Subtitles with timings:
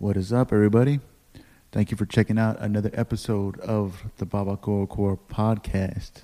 [0.00, 1.00] What is up, everybody?
[1.72, 6.22] Thank you for checking out another episode of the Barbacoa Core podcast.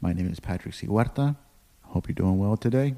[0.00, 0.86] My name is Patrick C.
[0.86, 1.36] Huerta.
[1.82, 2.94] Hope you're doing well today.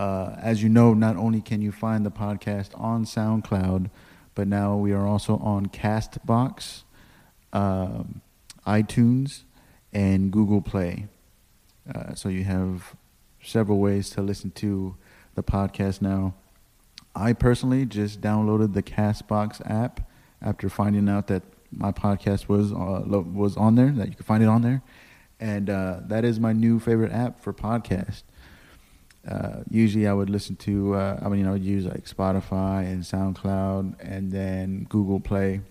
[0.00, 3.88] Uh, as you know, not only can you find the podcast on SoundCloud,
[4.34, 6.82] but now we are also on Castbox,
[7.52, 8.20] um,
[8.66, 9.44] iTunes,
[9.92, 11.06] and Google Play.
[11.88, 12.96] Uh, so you have
[13.40, 14.96] several ways to listen to
[15.36, 16.34] the podcast now.
[17.16, 20.08] I personally just downloaded the Castbox app
[20.42, 24.42] after finding out that my podcast was uh, was on there, that you could find
[24.42, 24.82] it on there,
[25.40, 28.22] and uh, that is my new favorite app for podcast.
[29.26, 33.02] Uh, usually, I would listen to, uh, I mean, I would use like Spotify and
[33.02, 35.62] SoundCloud, and then Google Play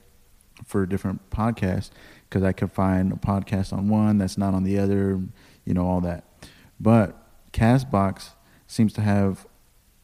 [0.65, 1.91] for different podcasts
[2.27, 5.21] because I could find a podcast on one that's not on the other,
[5.63, 6.23] you know, all that.
[6.79, 7.15] But
[7.53, 8.29] Castbox
[8.67, 9.45] seems to have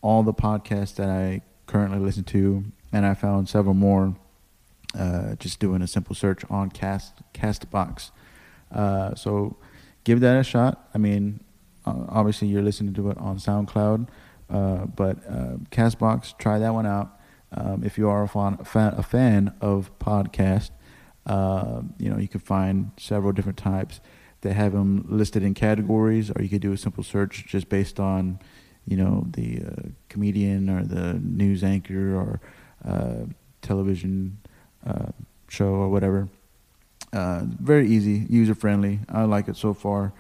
[0.02, 4.16] all the podcasts that I currently listen to, and I found several more
[4.98, 8.12] uh, just doing a simple search on Cast Castbox.
[8.74, 9.58] Uh, so
[10.04, 10.90] give that a shot.
[10.94, 11.42] I mean,
[11.86, 14.08] obviously you're listening to it on SoundCloud,
[14.50, 17.18] uh, but uh, Castbox, try that one out.
[17.54, 20.72] Um, if you are a fan, a fan of podcast,
[21.26, 24.00] uh, you know you can find several different types.
[24.42, 28.00] They have them listed in categories, or you could do a simple search just based
[28.00, 28.40] on,
[28.88, 29.62] you know, the
[30.10, 32.40] comedian or the news anchor or
[33.62, 34.38] television
[34.86, 35.12] uh,
[35.48, 36.28] show or whatever.
[37.14, 39.00] Uh, very easy, user friendly.
[39.10, 40.14] I like it so far.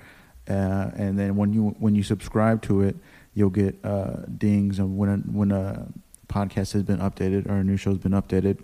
[0.50, 2.96] Uh, and then when you when you subscribe to it,
[3.34, 5.88] you'll get uh, dings when a, when a
[6.28, 8.60] podcast has been updated or a new show's been updated.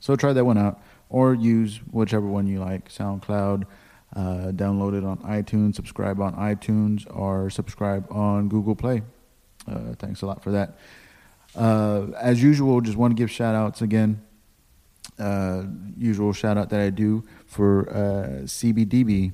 [0.00, 2.90] So try that one out, or use whichever one you like.
[2.90, 3.64] SoundCloud,
[4.14, 9.02] uh, download it on iTunes, subscribe on iTunes, or subscribe on Google Play.
[9.68, 10.76] Uh, thanks a lot for that.
[11.56, 14.22] as usual, just want to give shout outs again
[15.18, 15.64] uh,
[15.96, 19.32] usual shout out that I do for uh, CBDB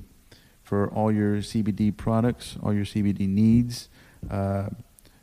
[0.63, 3.89] for all your CBD products, all your CBD needs.
[4.29, 4.69] Uh,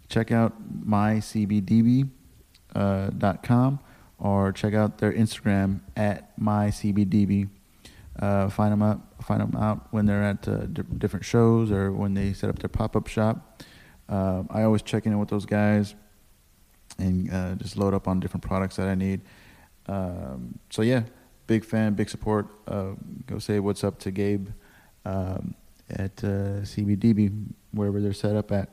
[0.09, 0.55] check out
[0.87, 2.11] mycbdb.com
[2.75, 7.49] uh, or check out their Instagram at mycbdb.
[8.19, 9.01] Uh, find them out.
[9.23, 12.59] Find them out when they're at uh, d- different shows or when they set up
[12.59, 13.63] their pop up shop.
[14.09, 15.95] Uh, I always check in with those guys
[16.99, 19.21] and uh, just load up on different products that I need.
[19.87, 21.03] Um, so yeah,
[21.47, 22.49] big fan, big support.
[22.67, 22.93] Uh,
[23.27, 24.49] go say what's up to Gabe
[25.05, 25.55] um,
[25.91, 28.71] at uh, CBDB wherever they're set up at.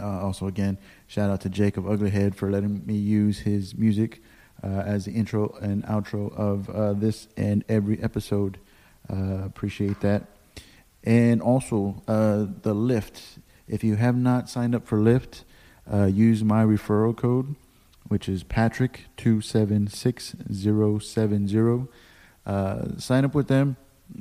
[0.00, 4.22] Uh, also, again, shout out to Jacob Uglyhead for letting me use his music
[4.62, 8.58] uh, as the intro and outro of this and every episode.
[9.08, 10.26] Appreciate that.
[11.02, 13.38] And also, the Lyft.
[13.68, 15.42] If you have not signed up for Lyft,
[16.12, 17.56] use my referral code
[18.08, 21.88] which is Patrick two seven six zero seven zero.
[22.44, 23.76] Uh, sign up with them.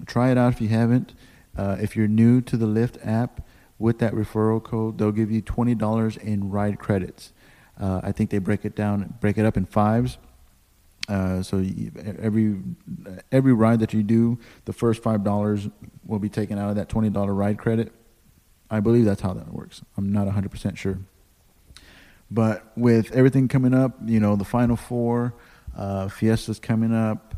[0.05, 1.13] Try it out if you haven't.
[1.57, 3.41] Uh, if you're new to the Lyft app,
[3.77, 7.33] with that referral code, they'll give you twenty dollars in ride credits.
[7.79, 10.17] Uh, I think they break it down, break it up in fives.
[11.07, 11.63] Uh, so
[12.19, 12.57] every
[13.31, 15.67] every ride that you do, the first five dollars
[16.05, 17.91] will be taken out of that twenty dollar ride credit.
[18.69, 19.81] I believe that's how that works.
[19.97, 20.99] I'm not hundred percent sure.
[22.31, 25.33] But with everything coming up, you know, the Final Four,
[25.77, 27.35] uh, Fiesta's coming up.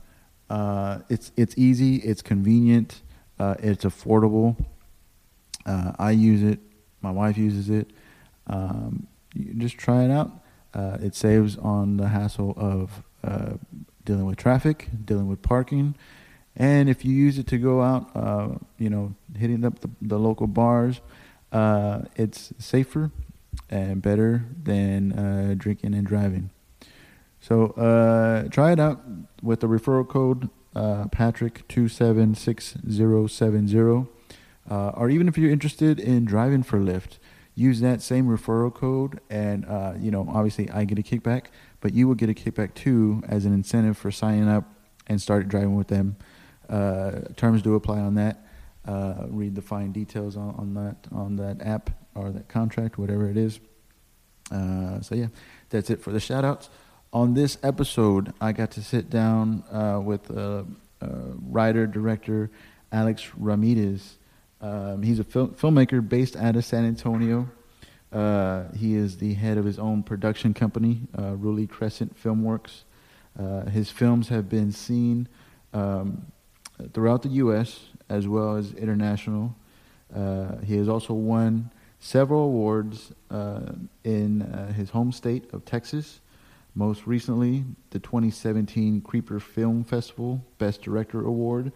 [0.49, 3.01] Uh, it's it's easy, it's convenient,
[3.37, 4.55] uh, it's affordable.
[5.65, 6.59] Uh, I use it.
[7.01, 7.91] My wife uses it.
[8.47, 9.07] Um,
[9.57, 10.31] just try it out.
[10.73, 13.53] Uh, it saves on the hassle of uh,
[14.05, 15.95] dealing with traffic, dealing with parking,
[16.57, 20.47] and if you use it to go out, you know, hitting up the, the local
[20.47, 20.99] bars,
[21.53, 23.11] it's safer
[23.69, 26.49] and better than uh, drinking and driving.
[27.39, 29.01] So uh, try it out
[29.41, 34.07] with the referral code uh, Patrick two seven six zero seven zero,
[34.69, 37.17] uh, or even if you're interested in driving for Lyft,
[37.55, 41.45] use that same referral code, and uh, you know obviously I get a kickback,
[41.81, 44.65] but you will get a kickback too as an incentive for signing up
[45.07, 46.15] and start driving with them.
[46.69, 48.45] Uh, terms do apply on that.
[49.29, 53.37] read the fine details on, on that on that app or that contract, whatever it
[53.37, 53.59] is.
[54.51, 55.27] Uh, so yeah,
[55.69, 56.69] that's it for the shout outs.
[57.13, 60.63] On this episode, I got to sit down uh, with uh,
[61.01, 61.07] uh
[61.49, 62.49] writer director
[62.91, 64.17] Alex Ramirez.
[64.61, 67.49] Um, he's a fil- filmmaker based out of San Antonio.
[68.11, 71.35] Uh, he is the head of his own production company, uh,
[71.67, 72.83] Crescent Filmworks.
[73.37, 75.27] Uh, his films have been seen
[75.73, 76.25] um,
[76.93, 77.79] throughout the U.S.
[78.09, 79.55] as well as international.
[80.65, 83.71] he has also won several awards uh,
[84.03, 86.21] in uh, his home state of Texas,
[86.75, 91.71] Most recently, the 2017 Creeper Film Festival Best Director Award,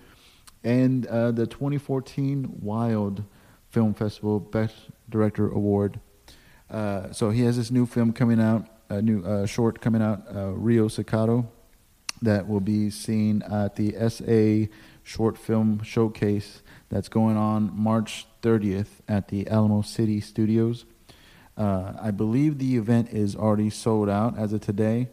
[0.64, 3.24] and uh, the 2014 Wild
[3.70, 4.76] Film Festival Best
[5.10, 6.00] Director Award.
[6.70, 10.24] Uh, so he has this new film coming out, a new uh, short coming out,
[10.34, 11.48] uh, Rio Sacato,
[12.22, 14.72] that will be seen at the SA
[15.12, 20.86] Short Film Showcase that's going on March 30th at the Alamo City Studios.
[21.58, 25.10] Uh, I believe the event is already sold out as of today,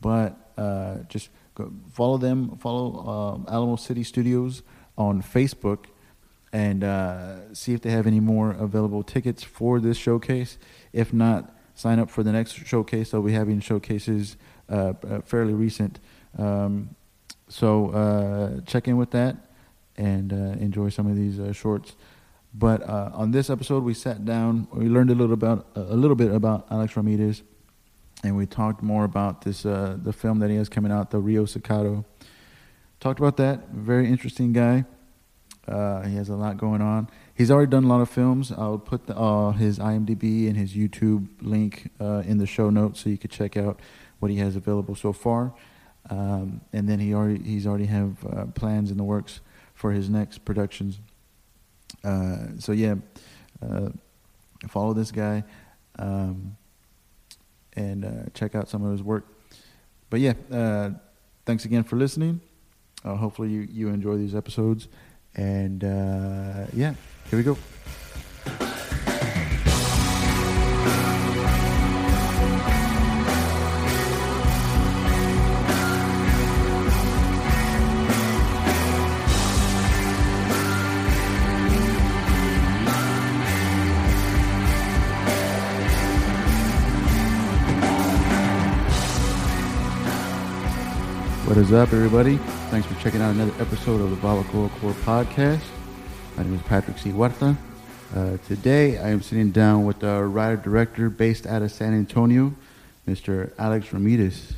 [0.00, 4.62] but uh, just go, follow them, follow um, Alamo City Studios
[4.96, 5.84] on Facebook,
[6.50, 10.56] and uh, see if they have any more available tickets for this showcase.
[10.94, 13.10] If not, sign up for the next showcase.
[13.10, 14.38] They'll be having showcases
[14.70, 16.00] uh, uh, fairly recent.
[16.38, 16.96] Um,
[17.52, 19.36] so uh, check in with that
[19.96, 21.94] and enjoy some of these shorts.
[22.54, 24.68] But uh, on this episode, we sat down.
[24.72, 27.42] We learned a little about a little bit about Alex Ramirez,
[28.22, 31.18] and we talked more about this uh, the film that he has coming out, the
[31.18, 32.04] Rio Sacato.
[33.00, 33.68] Talked about that.
[33.70, 34.84] Very interesting guy.
[35.66, 37.08] Uh, he has a lot going on.
[37.34, 38.52] He's already done a lot of films.
[38.52, 43.00] I'll put the, uh, his IMDb and his YouTube link uh, in the show notes
[43.00, 43.80] so you could check out
[44.18, 45.54] what he has available so far.
[46.10, 49.40] Um, and then he already he's already have uh, plans in the works
[49.74, 50.98] for his next productions.
[52.04, 52.96] Uh, so yeah,
[53.62, 53.90] uh,
[54.68, 55.44] follow this guy
[55.98, 56.56] um,
[57.74, 59.26] and uh, check out some of his work.
[60.10, 60.34] But yeah,
[61.46, 62.40] thanks again for listening.
[63.04, 64.88] hopefully you, you enjoy these episodes.
[65.34, 65.82] And
[66.74, 66.94] yeah,
[67.30, 67.56] here we go.
[91.62, 92.38] Is up, everybody?
[92.72, 95.62] Thanks for checking out another episode of the Barbacoa Core podcast.
[96.36, 97.10] My name is Patrick C.
[97.10, 97.56] Huerta.
[98.16, 102.52] Uh, today, I am sitting down with our writer director based out of San Antonio,
[103.06, 103.52] Mr.
[103.60, 104.54] Alex Ramirez.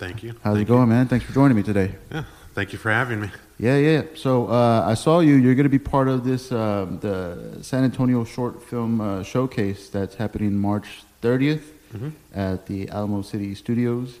[0.00, 0.34] Thank you.
[0.42, 0.86] How's thank it going, you.
[0.88, 1.06] man?
[1.06, 1.94] Thanks for joining me today.
[2.10, 2.24] Yeah,
[2.54, 3.30] thank you for having me.
[3.60, 4.02] Yeah, yeah.
[4.16, 5.36] So uh, I saw you.
[5.36, 9.88] You're going to be part of this uh, the San Antonio Short Film uh, Showcase
[9.88, 11.62] that's happening March 30th
[11.94, 12.08] mm-hmm.
[12.34, 14.18] at the Alamo City Studios.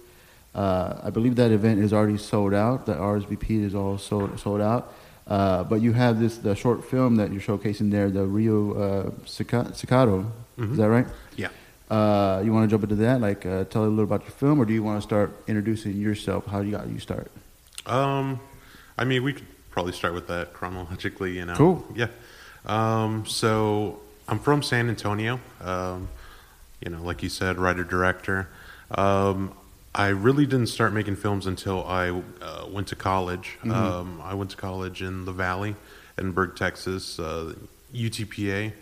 [0.54, 2.86] Uh, I believe that event is already sold out.
[2.86, 4.92] The RSVP is all sold sold out.
[5.26, 9.10] Uh, but you have this the short film that you're showcasing there, the Rio uh,
[9.24, 10.24] Sacato.
[10.58, 10.72] Mm-hmm.
[10.72, 11.06] Is that right?
[11.36, 11.48] Yeah.
[11.88, 13.20] Uh, you want to jump into that?
[13.20, 15.96] Like, uh, tell a little about your film, or do you want to start introducing
[15.96, 16.46] yourself?
[16.46, 17.30] How do you got you start?
[17.86, 18.40] Um,
[18.98, 21.36] I mean, we could probably start with that chronologically.
[21.36, 21.54] You know.
[21.54, 21.86] Cool.
[21.94, 22.08] Yeah.
[22.66, 25.40] Um, so I'm from San Antonio.
[25.60, 26.08] Um,
[26.84, 28.48] you know, like you said, writer director.
[28.90, 29.52] Um,
[29.94, 32.10] I really didn't start making films until I
[32.40, 33.58] uh, went to college.
[33.60, 33.72] Mm-hmm.
[33.72, 35.74] Um, I went to college in the Valley,
[36.16, 37.18] Edinburg, Texas.
[37.18, 37.54] Uh,
[37.92, 38.72] UTPA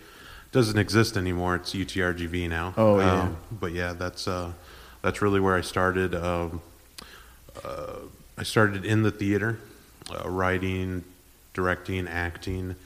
[0.53, 1.57] doesn't exist anymore.
[1.57, 2.75] It's UTRGV now.
[2.77, 3.23] Oh yeah.
[3.23, 4.53] Um, but yeah, that's uh,
[5.03, 6.15] that's really where I started.
[6.15, 6.61] Um,
[7.65, 7.97] uh,
[8.37, 9.59] I started in the theater,
[10.11, 11.05] uh, writing,
[11.55, 12.77] directing, acting,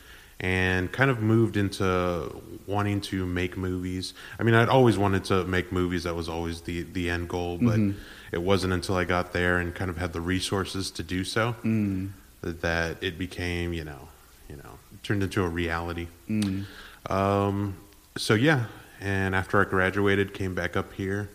[0.43, 4.13] and kind of moved into wanting to make movies.
[4.41, 6.03] I mean, I'd always wanted to make movies.
[6.03, 7.99] That was always the the end goal, but mm-hmm.
[8.33, 11.55] it wasn't until I got there and kind of had the resources to do so
[11.63, 12.11] mm.
[12.43, 14.09] that, it became, you know,
[14.49, 16.09] you know, turned into a reality.
[16.29, 16.65] Mm.
[17.09, 17.77] Um,
[18.17, 18.67] so yeah,
[19.01, 21.31] and after I graduated, came back up here.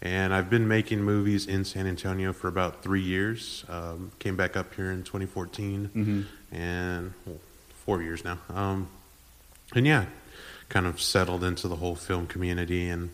[0.00, 3.64] And I've been making movies in San Antonio for about three years.
[3.68, 6.54] Um, came back up here in 2014, mm-hmm.
[6.54, 7.40] and well,
[7.88, 8.38] four years now.
[8.50, 8.86] Um,
[9.74, 10.04] and yeah,
[10.68, 13.08] kind of settled into the whole film community and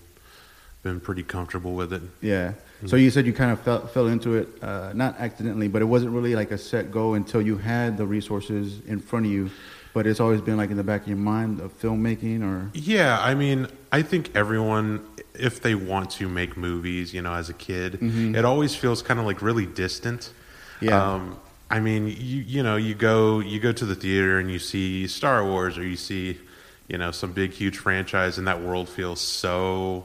[0.83, 2.03] been pretty comfortable with it.
[2.21, 2.49] Yeah.
[2.49, 2.89] Mm-hmm.
[2.89, 5.85] So you said you kind of fell, fell into it, uh, not accidentally, but it
[5.85, 9.49] wasn't really like a set goal until you had the resources in front of you.
[9.93, 13.21] But it's always been like in the back of your mind of filmmaking, or yeah.
[13.21, 17.55] I mean, I think everyone, if they want to make movies, you know, as a
[17.55, 18.35] kid, mm-hmm.
[18.35, 20.33] it always feels kind of like really distant.
[20.81, 21.01] Yeah.
[21.01, 21.39] Um,
[21.75, 25.09] I mean, you you know, you go you go to the theater and you see
[25.09, 26.39] Star Wars or you see,
[26.87, 30.05] you know, some big huge franchise, and that world feels so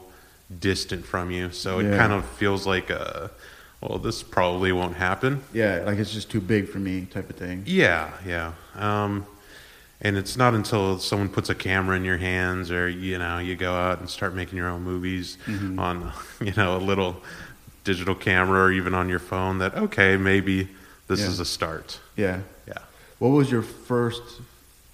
[0.58, 1.52] distant from you.
[1.52, 1.96] So it yeah.
[1.96, 3.30] kind of feels like a,
[3.80, 5.44] well, this probably won't happen.
[5.52, 7.62] Yeah, like it's just too big for me, type of thing.
[7.66, 8.54] Yeah, yeah.
[8.74, 9.24] Um,
[10.00, 13.54] and it's not until someone puts a camera in your hands, or you know, you
[13.54, 15.78] go out and start making your own movies mm-hmm.
[15.78, 17.22] on, you know, a little
[17.84, 20.68] digital camera or even on your phone that okay, maybe
[21.10, 21.26] this yeah.
[21.26, 21.98] is a start.
[22.16, 22.40] Yeah.
[22.66, 22.78] Yeah.
[23.18, 24.22] What was your first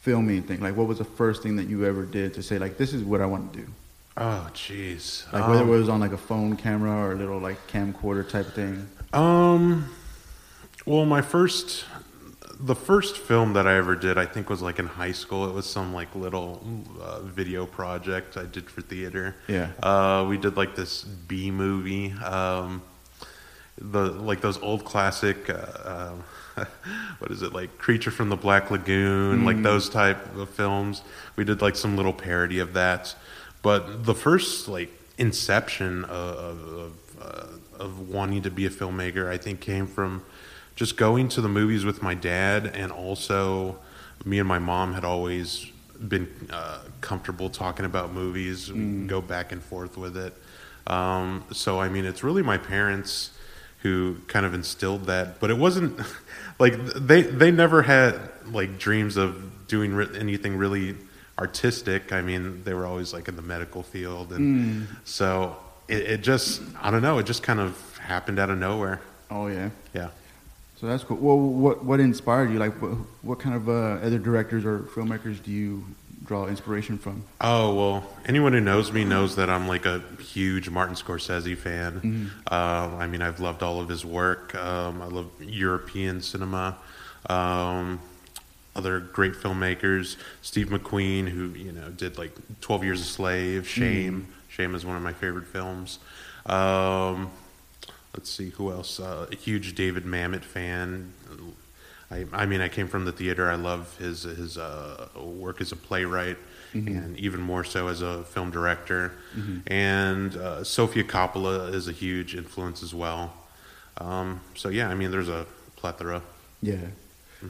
[0.01, 0.61] filming thing?
[0.61, 3.05] Like, what was the first thing that you ever did to say, like, this is
[3.05, 3.67] what I want to do?
[4.17, 5.31] Oh, jeez.
[5.31, 8.27] Like whether it Um, was on like a phone camera or a little like camcorder
[8.27, 8.89] type of thing.
[9.13, 9.93] Um,
[10.87, 11.85] well, my first,
[12.59, 15.47] the first film that I ever did, I think was like in high school.
[15.47, 16.63] It was some like little
[16.99, 19.35] uh, video project I did for theater.
[19.49, 19.69] Yeah.
[19.83, 22.13] Uh, we did like this B movie.
[22.13, 22.81] Um,
[23.79, 25.51] the like those old classic.
[25.51, 25.55] Uh,
[25.85, 26.13] uh,
[27.19, 27.77] what is it like?
[27.79, 31.03] Creature from the Black Lagoon, like those type of films.
[31.37, 33.15] We did like some little parody of that.
[33.63, 39.37] But the first like inception of of, uh, of wanting to be a filmmaker, I
[39.37, 40.25] think, came from
[40.77, 43.79] just going to the movies with my dad, and also
[44.25, 45.67] me and my mom had always
[46.09, 50.35] been uh, comfortable talking about movies, and go back and forth with it.
[50.87, 53.31] Um, so I mean, it's really my parents
[53.87, 56.01] who kind of instilled that, but it wasn't
[56.59, 58.19] like they they never had
[58.51, 60.97] like dreams of doing re- anything really
[61.39, 62.13] artistic.
[62.13, 66.63] I mean, they were always like in the medical field, and so it, it just
[66.83, 69.01] I don't know, it just kind of happened out of nowhere.
[69.31, 69.71] Oh yeah.
[69.95, 70.09] Yeah.
[70.81, 71.17] So that's cool.
[71.17, 72.59] Well, what what inspired you?
[72.59, 75.85] Like, what, what kind of uh, other directors or filmmakers do you
[76.27, 77.25] draw inspiration from?
[77.41, 82.31] Oh well, anyone who knows me knows that I'm like a huge Martin Scorsese fan.
[82.51, 84.55] Uh, I mean, I've loved all of his work.
[84.55, 86.77] Um, I love European cinema.
[87.29, 88.01] Um,
[88.75, 94.29] other great filmmakers, Steve McQueen, who you know did like Twelve Years a Slave, Shame.
[94.49, 95.99] Shame is one of my favorite films.
[96.47, 97.31] Um,
[98.15, 99.01] let's see who else.
[99.01, 101.13] Uh, a huge David Mamet fan.
[102.11, 103.51] I, I mean, I came from the theater.
[103.51, 106.37] I love his his uh, work as a playwright,
[106.73, 109.13] and even more so as a film director.
[109.67, 113.33] And uh, Sofia Coppola is a huge influence as well.
[113.99, 115.47] Um, so yeah, I mean, there's a
[115.77, 116.23] plethora.
[116.63, 116.77] Yeah.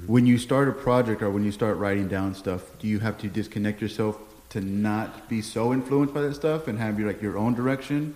[0.06, 3.18] When you start a project or when you start writing down stuff, do you have
[3.18, 4.18] to disconnect yourself
[4.50, 8.14] to not be so influenced by that stuff and have your like your own direction?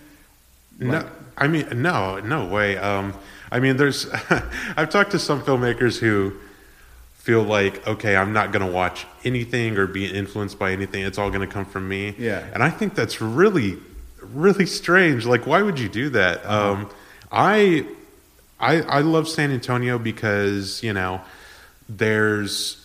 [0.81, 2.77] No, I mean, no, no way.
[2.77, 3.15] Um,
[3.51, 4.09] I mean, there's.
[4.77, 6.35] I've talked to some filmmakers who
[7.15, 11.05] feel like, okay, I'm not going to watch anything or be influenced by anything.
[11.05, 12.15] It's all going to come from me.
[12.19, 12.45] Yeah.
[12.55, 13.79] And I think that's really,
[14.23, 15.27] really strange.
[15.27, 16.45] Like, why would you do that?
[16.47, 16.89] Um,
[17.31, 17.87] I,
[18.59, 21.21] I, I love San Antonio because you know,
[21.89, 22.80] there's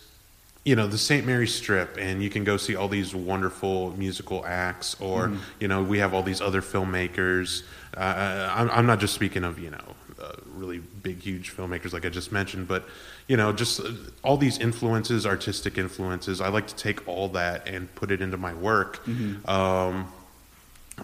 [0.66, 1.24] you know the St.
[1.24, 5.80] Mary's Strip, and you can go see all these wonderful musical acts, or you know
[5.84, 7.62] we have all these other filmmakers.
[7.96, 12.04] Uh, I'm, I'm not just speaking of you know uh, really big, huge filmmakers like
[12.04, 12.84] I just mentioned, but
[13.28, 13.92] you know just uh,
[14.24, 16.40] all these influences, artistic influences.
[16.40, 19.06] I like to take all that and put it into my work.
[19.48, 20.12] Um,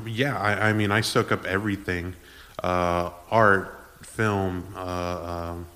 [0.04, 2.16] yeah, I, I mean I soak up everything,
[2.64, 4.74] uh, art, film.
[4.76, 5.66] Uh, um,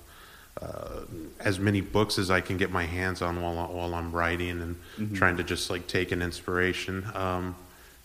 [0.61, 1.01] uh,
[1.39, 5.15] as many books as I can get my hands on while while I'm writing and
[5.15, 7.05] trying to just like take an inspiration.
[7.13, 7.55] Um,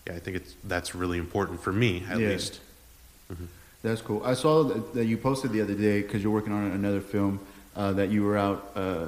[0.07, 2.29] yeah, I think it's that's really important for me at Yeah.
[2.29, 2.59] least.
[3.81, 4.21] That's cool.
[4.23, 7.39] I saw that, that you posted the other day because you're working on another film
[7.75, 9.07] uh, that you were out uh,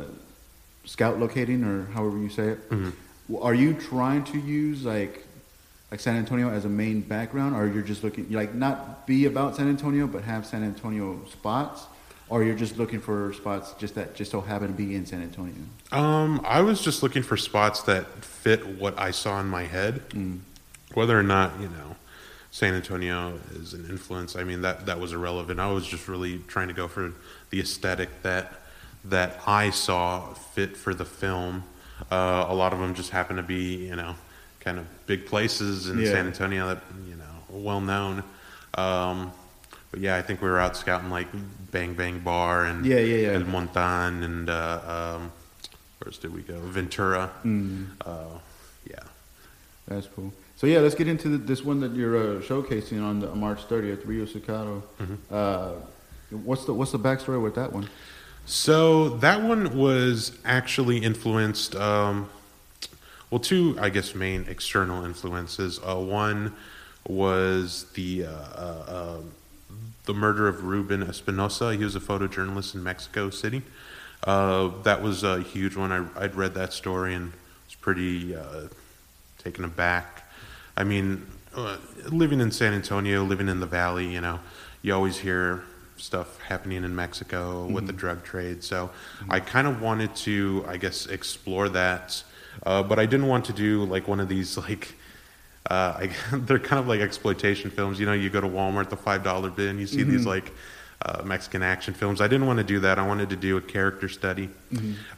[0.83, 2.69] scout locating or however you say it.
[2.69, 2.91] Mhm.
[3.41, 5.23] Are you trying to use like
[5.91, 9.55] like San Antonio as a main background, or you're just looking like not be about
[9.55, 11.85] San Antonio but have San Antonio spots,
[12.29, 15.21] or you're just looking for spots just that just so happen to be in San
[15.21, 15.53] Antonio?
[15.91, 20.01] Um, I was just looking for spots that fit what I saw in my head,
[20.93, 21.95] whether or not you know
[22.51, 24.35] San Antonio is an influence.
[24.35, 25.59] I mean that that was irrelevant.
[25.59, 27.13] I was just really trying to go for
[27.49, 28.53] the aesthetic that
[29.05, 31.63] that I saw fit for the film.
[32.11, 34.15] Uh, a lot of them just happen to be you know
[34.61, 36.11] kind of big places in Yeah.
[36.11, 38.23] San Antonio that you know well known.
[38.73, 39.31] Um,
[39.91, 41.27] but yeah, I think we were out scouting like
[41.71, 43.33] Bang Bang Bar and Yeah, yeah, yeah.
[43.33, 45.31] El Montan and uh, um,
[45.99, 46.59] where else did we go?
[46.59, 47.31] Ventura.
[47.43, 47.87] Mm.
[48.05, 48.39] Uh,
[48.89, 48.99] yeah.
[49.87, 50.33] That's cool.
[50.57, 53.67] So yeah, let's get into the, this one that you're uh, showcasing on the, March
[53.67, 54.81] 30th, Rio Cicado.
[55.31, 55.73] Uh,
[56.29, 57.89] what's the what's the backstory with that one?
[58.45, 61.75] So that one was actually influenced.
[61.75, 62.29] Um,
[63.29, 65.79] well, two, I guess, main external influences.
[65.83, 66.53] Uh, one
[67.07, 69.31] was the uh, uh, um
[70.05, 71.75] the murder of Ruben Espinosa.
[71.75, 73.63] He was a photojournalist in Mexico City.
[74.23, 75.91] Uh, that was a huge one.
[75.91, 77.31] I, I'd read that story and
[77.65, 78.67] was pretty uh,
[79.37, 80.23] taken aback.
[80.77, 81.77] I mean, uh,
[82.09, 84.39] living in San Antonio, living in the valley, you know,
[84.81, 85.63] you always hear
[85.97, 88.63] stuff happening in Mexico with the drug trade.
[88.63, 88.91] So
[89.29, 92.23] I kind of wanted to, I guess, explore that,
[92.65, 94.95] uh, but I didn't want to do like one of these like.
[95.69, 97.99] Uh, I, they're kind of like exploitation films.
[97.99, 100.51] You know, you go to Walmart, the five dollar bin, you see these like
[101.01, 102.21] uh, Mexican action films.
[102.21, 102.99] I didn't want to do that.
[102.99, 104.49] I wanted to do a character study.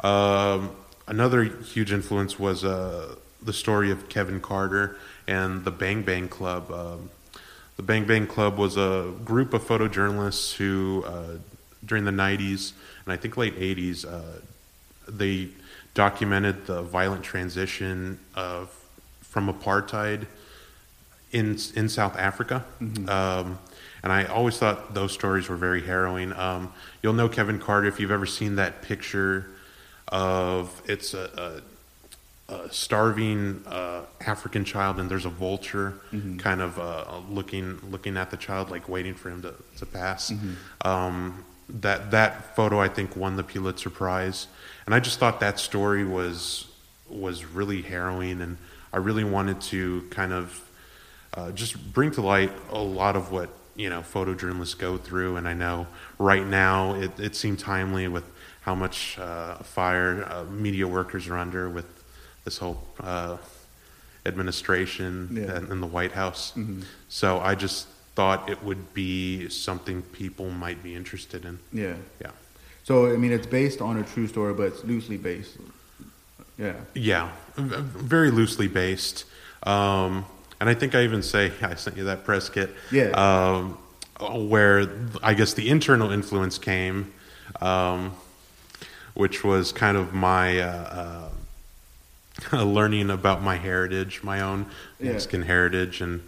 [0.03, 0.71] Um,
[1.07, 6.71] another huge influence was uh, the story of Kevin Carter and the Bang Bang Club.
[6.71, 7.09] Um,
[7.75, 11.37] the Bang Bang Club was a group of photojournalists who, uh,
[11.85, 12.73] during the 90s
[13.07, 14.41] and I think late 80s, uh,
[15.07, 15.47] they
[15.93, 18.69] documented the violent transition of
[19.21, 20.27] from apartheid
[21.37, 22.65] in in South Africa.
[23.07, 23.59] Um,
[24.03, 26.31] and I always thought those stories were very harrowing.
[26.33, 29.47] Um, you'll know Kevin Carter if you've ever seen that picture
[30.09, 31.61] of it's a,
[32.49, 35.95] a, a starving uh, African child, and there's a vulture
[36.37, 40.31] kind of uh, looking looking at the child, like waiting for him to to pass.
[40.81, 44.47] Um, that that photo, I think, won the Pulitzer Prize,
[44.85, 46.67] and I just thought that story was
[47.09, 48.57] was really harrowing, and
[48.93, 50.61] I really wanted to kind of
[51.37, 55.47] uh, just bring to light a lot of what you know photojournalists go through and
[55.47, 55.85] i know
[56.17, 58.23] right now it, it seemed timely with
[58.61, 61.85] how much uh, fire uh, media workers are under with
[62.43, 63.37] this whole uh,
[64.25, 65.55] administration Yeah.
[65.55, 66.53] and, and the white house
[67.09, 71.95] so i just thought it would be something people might be interested in Yeah.
[72.19, 72.31] yeah
[72.83, 75.57] So I mean, it's based on a true story, but it's loosely based.
[76.57, 76.73] Yeah.
[76.95, 77.29] Yeah,
[78.15, 79.25] very loosely based.
[79.63, 80.23] Um,
[80.59, 82.73] and I think I even say I sent you that press kit.
[82.91, 83.09] Yeah.
[83.11, 83.77] Um,
[84.49, 84.89] where
[85.21, 87.13] I guess the internal influence came,
[87.61, 88.13] um,
[89.13, 91.29] which was kind of my uh,
[92.51, 94.65] uh, learning about my heritage, my own
[94.99, 95.11] Yeah.
[95.11, 96.21] Mexican heritage, and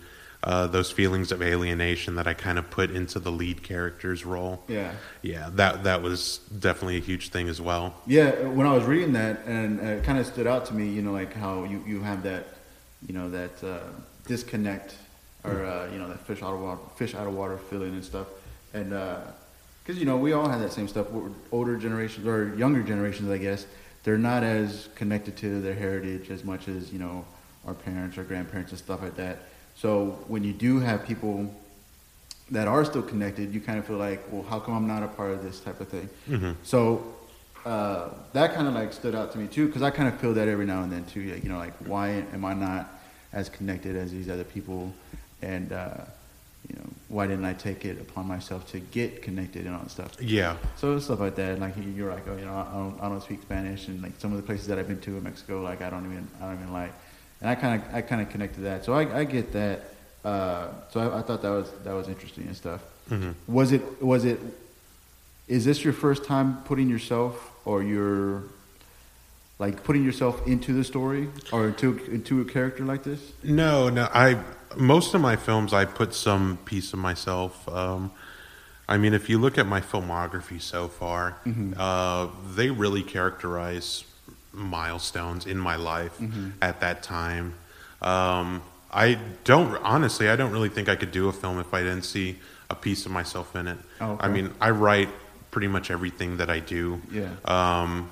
[0.44, 4.64] uh, those feelings of alienation that I kind of put into the lead character's role.
[4.68, 4.92] Yeah.
[5.24, 7.96] Yeah, that that was definitely a huge thing as well.
[8.06, 10.88] Yeah, when I was reading that, and uh, it kind of stood out to me,
[10.88, 12.46] you know, like how you, you have that,
[13.06, 13.80] you know, that uh,
[14.34, 14.96] disconnect,
[15.44, 18.06] or uh, you know, that fish out of water, fish out of water feeling and
[18.06, 18.28] stuff,
[18.74, 18.92] and
[19.84, 21.10] because you know we all have that same stuff.
[21.10, 23.66] We're- Older generations or younger generations, I guess,
[24.04, 27.26] they're not as connected to their heritage as much as you know
[27.68, 29.40] our parents or grandparents and stuff like that.
[29.76, 29.92] So
[30.28, 31.36] when you do have people
[32.52, 35.08] that are still connected, you kind of feel like, well, how come I'm not a
[35.08, 36.08] part of this type of thing?
[36.30, 36.56] Mhm.
[36.64, 37.04] So
[37.66, 40.34] uh, that kind of like stood out to me too, because I kind of feel
[40.36, 41.22] that every now and then too.
[41.34, 42.99] like, You know, like why am I not
[43.34, 44.94] as connected as these other people,
[45.42, 45.94] and uh,
[46.68, 49.92] you know, why didn't I take it upon myself to get connected and all that
[49.92, 50.12] stuff?
[50.22, 51.60] Yeah, So stuff like that.
[51.60, 54.14] Like you- you're like, oh, you know, I don't, I don't speak Spanish, and like
[54.20, 56.46] some of the places that I've been to in Mexico, like I don't even, I
[56.48, 56.92] don't even like,
[57.42, 58.84] and I kind of, I kind of connect to that.
[58.84, 59.84] So I, I get that.
[60.26, 62.82] Uh, so I, I thought that was that was interesting and stuff.
[63.10, 63.34] Mhm.
[63.48, 64.40] Was it, was it,
[65.48, 68.44] is this your first time putting yourself or your,
[69.60, 73.34] like putting yourself into the story or into into a character like this?
[73.44, 74.08] No, no.
[74.14, 74.40] I
[74.78, 77.68] most of my films I put some piece of myself.
[77.70, 78.12] Um,
[78.88, 81.38] I mean, if you look at my filmography so far,
[81.78, 84.04] uh, they really characterize
[84.52, 86.20] milestones in my life
[86.62, 87.54] at that time.
[88.02, 90.30] Um, I don't honestly.
[90.30, 92.40] I don't really think I could do a film if I didn't see
[92.72, 93.78] a piece of myself in it.
[94.00, 94.26] Oh, okay.
[94.26, 95.10] I mean, I write
[95.52, 97.30] pretty much everything that I do Yeah.
[97.46, 98.10] um,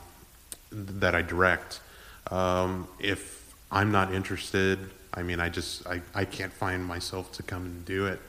[0.71, 1.79] that I direct.
[2.31, 4.79] Um, if I'm not interested,
[5.13, 8.19] I mean, I just I, I can't find myself to come and do it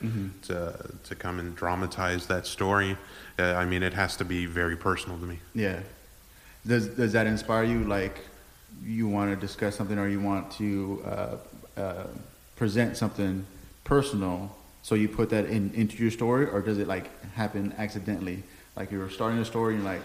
[0.45, 2.97] to to come and dramatize that story.
[3.39, 5.39] Uh, I mean, it has to be very personal to me.
[5.55, 5.81] Yeah.
[6.67, 7.85] Does does that inspire you?
[7.85, 8.25] Like,
[8.83, 11.37] you want to discuss something, or you want to uh,
[11.81, 12.07] uh,
[12.57, 13.45] present something
[13.85, 18.43] personal, so you put that in into your story, or does it like happen accidentally?
[18.77, 20.03] Like you're starting a story, and like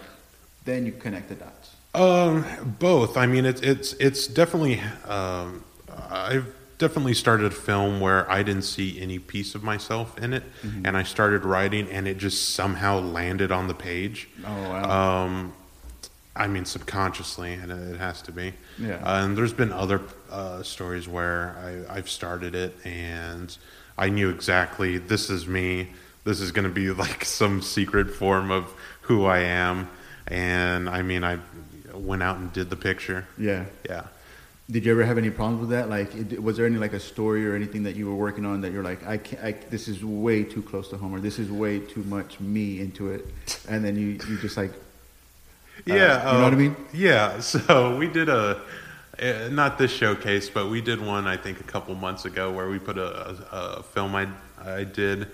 [0.64, 1.73] then you connect the dots.
[1.94, 2.44] Um,
[2.78, 3.16] both.
[3.16, 4.80] I mean, it's it's it's definitely.
[5.06, 5.64] Um,
[6.10, 10.42] I've definitely started a film where I didn't see any piece of myself in it,
[10.84, 14.28] and I started writing, and it just somehow landed on the page.
[14.44, 15.24] Oh wow.
[15.24, 15.52] Um,
[16.36, 18.54] I mean, subconsciously, and it has to be.
[18.78, 18.94] Yeah.
[18.96, 23.56] Uh, and there's been other uh, stories where I, I've started it, and
[23.96, 25.90] I knew exactly this is me.
[26.24, 29.88] This is going to be like some secret form of who I am.
[30.26, 31.38] And I mean, I
[31.94, 33.26] went out and did the picture.
[33.38, 33.64] yeah.
[33.88, 34.04] Yeah.
[34.70, 35.90] Did you ever have any problems with that?
[35.90, 38.62] Like, it, was there any like a story or anything that you were working on
[38.62, 41.38] that you're like, I can't, I, this is way too close to home, or this
[41.38, 43.26] is way too much me into it,
[43.68, 44.72] and then you you just like,
[45.84, 46.76] Yeah, you know what I um, mean?
[46.94, 48.62] Yeah, so we did a
[49.20, 52.70] uh, not this showcase, but we did one I think a couple months ago where
[52.70, 54.28] we put a, a, a film I
[54.64, 55.28] I did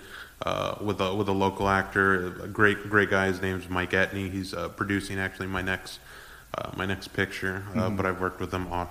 [0.45, 3.27] uh, with a with a local actor, a great great guy.
[3.27, 4.29] His name's Mike Etney.
[4.29, 5.99] He's uh, producing actually my next
[6.57, 8.85] uh, my next picture, uh, but I've worked with him uh,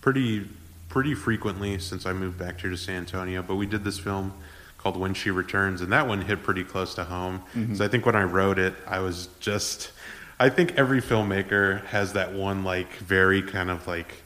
[0.00, 0.48] pretty
[0.88, 3.42] pretty frequently since I moved back here to San Antonio.
[3.42, 4.32] But we did this film
[4.78, 7.42] called When She Returns, and that one hit pretty close to home.
[7.74, 9.90] So I think when I wrote it, I was just
[10.38, 14.22] I think every filmmaker has that one like very kind of like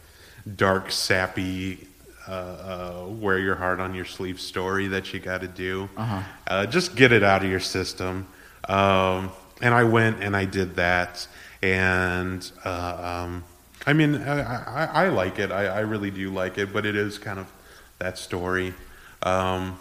[0.57, 1.87] dark sappy
[2.27, 5.88] uh, uh, wear your heart on your sleeve story that you got to do.
[5.96, 6.22] Uh-huh.
[6.46, 8.27] Uh, just get it out of your system.
[8.68, 9.31] Um,
[9.62, 11.27] and I went and I did that,
[11.62, 13.44] and uh, um,
[13.87, 15.51] I mean, I, I, I like it.
[15.51, 17.51] I, I really do like it, but it is kind of
[17.99, 18.75] that story.
[19.23, 19.79] Um,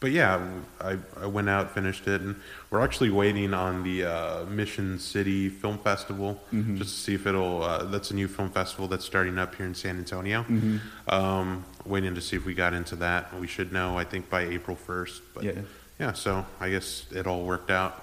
[0.00, 0.46] but yeah,
[0.82, 2.36] I, I went out, finished it, and
[2.70, 6.76] we're actually waiting on the uh, Mission City Film Festival Mm-hmm.
[6.76, 7.62] just to see if it'll.
[7.62, 10.42] Uh, that's a new film festival that's starting up here in San Antonio.
[10.42, 10.78] Mm-hmm.
[11.08, 13.38] Um, waiting to see if we got into that.
[13.40, 15.22] We should know, I think, by April first.
[15.34, 15.52] But Yeah.
[15.98, 18.02] yeah, so I guess it all worked out.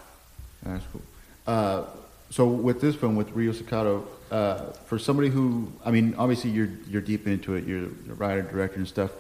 [0.63, 1.01] That's cool.
[1.45, 1.83] Uh,
[2.31, 6.69] so with this film, with Rio Sacato, uh, for somebody who, I mean, obviously you're
[6.89, 7.65] you're deep into it.
[7.65, 9.11] You're a writer, director, and stuff.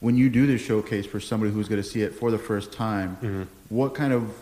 [0.00, 2.72] When you do this showcase for somebody who's going to see it for the first
[2.72, 3.42] time, Mm-hmm.
[3.68, 4.34] what kind of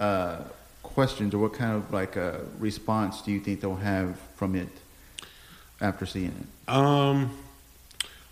[0.00, 0.38] uh,
[0.82, 4.68] questions or what kind of like uh, response do you think they'll have from it
[5.80, 6.72] after seeing it?
[6.72, 7.30] Um,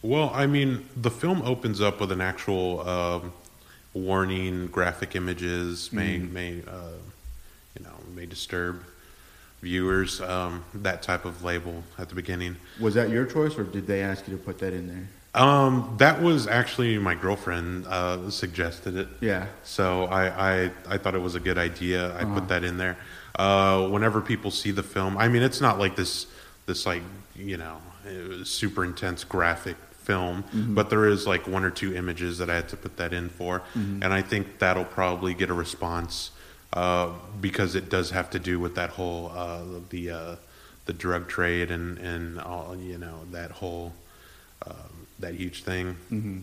[0.03, 3.33] well, I mean, the film opens up with an actual um,
[3.93, 6.99] warning: graphic images may may uh,
[7.79, 8.83] you know may disturb
[9.63, 10.21] viewers.
[10.21, 12.57] Um, that type of label at the beginning.
[12.81, 15.09] Was that your choice, or did they ask you to put that in there?
[15.35, 19.09] Um, that was actually my girlfriend uh, suggested it.
[19.21, 19.47] Yeah.
[19.65, 22.15] So I, I, I thought it was a good idea.
[22.17, 22.35] I Uh-huh.
[22.39, 22.97] put that in there.
[23.37, 26.29] Uh, whenever people see the film, I mean, it's not like this,
[26.67, 27.03] this like
[27.35, 32.39] you know, uh, super intense graphic film, but there is like one or two images
[32.39, 35.55] that I had to put that in for, and I think that'll probably get a
[35.55, 36.31] response
[36.75, 40.37] uh, because it does have to do with that whole uh, the uh,
[40.87, 43.93] the drug trade and and all you know that whole
[44.67, 45.97] um, that huge thing.
[46.11, 46.41] Mm-hmm.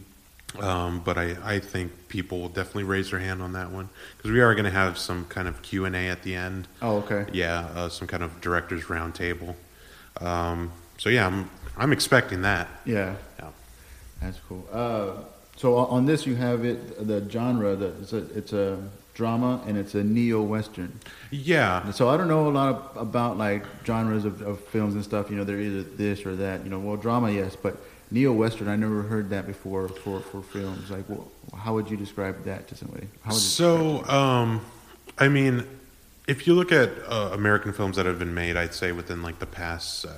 [0.59, 4.31] Um, but I, I think people will definitely raise their hand on that one because
[4.31, 6.67] we are going to have some kind of Q and A at the end.
[6.81, 7.25] Oh, okay.
[7.31, 9.55] Yeah, uh, some kind of directors roundtable.
[10.19, 12.67] Um, so yeah, I'm I'm expecting that.
[12.85, 13.15] Yeah.
[13.39, 13.49] Yeah.
[14.21, 14.67] That's cool.
[14.71, 15.23] Uh,
[15.55, 17.75] so on this, you have it the genre.
[17.75, 18.77] The, it's a it's a
[19.13, 20.99] drama and it's a neo western.
[21.31, 21.91] Yeah.
[21.91, 25.29] So I don't know a lot of, about like genres of, of films and stuff.
[25.29, 26.63] You know, they're either this or that.
[26.63, 27.77] You know, well, drama, yes, but
[28.09, 30.89] neo western, I never heard that before for for films.
[30.89, 33.07] Like, well, how would you describe that to somebody?
[33.23, 34.61] How would you So, um,
[35.17, 35.65] I mean,
[36.27, 39.39] if you look at uh, American films that have been made, I'd say within like
[39.39, 40.09] the past uh,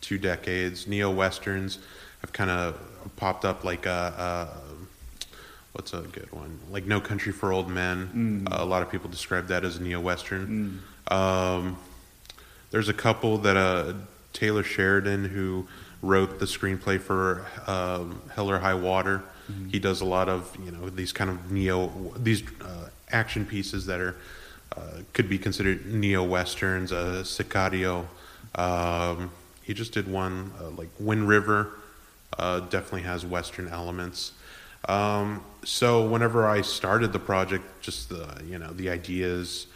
[0.00, 1.78] two decades, neo westerns
[2.20, 2.78] have kind of
[3.16, 3.64] popped up.
[3.64, 4.73] Like, a, uh,
[5.74, 6.58] what's a good one?
[6.70, 8.46] Like No Country for Old Men.
[8.50, 10.80] Uh, a lot of people describe that as a neo western.
[11.08, 11.76] Um,
[12.70, 13.94] there's a couple that uh,
[14.32, 15.66] Taylor Sheridan, who
[16.00, 19.22] wrote the screenplay for um, Hell or High Water,
[19.70, 23.84] he does a lot of you know these kind of neo these uh, action pieces
[23.86, 24.16] that are
[24.74, 24.80] uh,
[25.12, 26.92] could be considered neo westerns.
[26.92, 28.06] Uh, Sicario.
[28.54, 29.30] Um,
[29.62, 31.72] he just did one uh, like Wind River.
[32.38, 34.32] Uh, definitely has western elements.
[34.88, 39.66] Um, so whenever I started the project, just the you know the ideas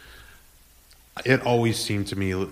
[1.25, 2.47] it always seemed to me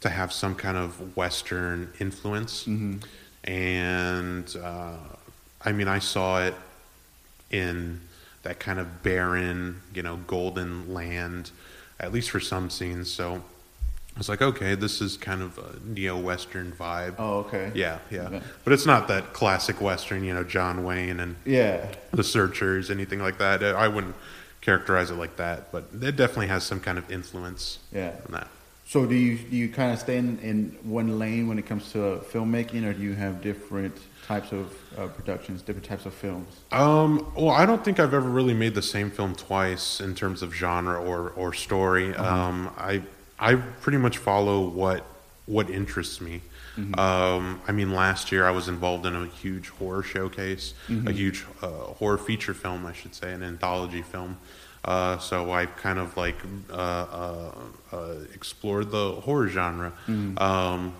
[0.00, 2.66] to have some kind of Western influence.
[3.44, 4.96] And uh,
[5.64, 6.54] I mean, I saw it
[7.50, 8.00] in
[8.42, 11.50] that kind of barren, you know, golden land,
[11.98, 13.10] at least for some scenes.
[13.10, 13.42] So
[14.14, 17.16] I was like, okay, this is kind of a neo Western vibe.
[17.18, 17.72] Oh, okay.
[17.74, 18.26] Yeah, yeah.
[18.28, 18.42] Okay.
[18.62, 21.88] But it's not that classic Western, you know, John Wayne and Yeah.
[22.12, 23.64] the searchers, anything like that.
[23.64, 24.14] I wouldn't
[24.60, 28.12] characterize it like that, but it definitely has some kind of influence Yeah.
[28.20, 28.46] from that.
[28.86, 31.90] So do you do you kind of stay in, in one lane when it comes
[31.92, 33.96] to filmmaking, or do you have different
[34.26, 36.60] types of uh, productions, different types of films?
[36.70, 40.42] Um, well, I don't think I've ever really made the same film twice in terms
[40.42, 42.14] of genre or, or story.
[42.14, 43.02] Um, I
[43.38, 45.04] I pretty much follow what
[45.46, 46.40] what interests me.
[46.98, 51.44] Um, I mean, last year I was involved in a huge horror showcase, a huge
[51.62, 54.38] uh, horror feature film, I should say, an anthology film.
[54.84, 56.36] Uh, so I kind of like
[56.70, 57.52] uh, uh,
[57.92, 59.92] uh, explored the horror genre.
[60.38, 60.94] Um,